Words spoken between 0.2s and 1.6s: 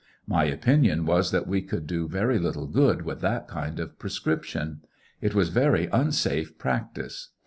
My opinion was that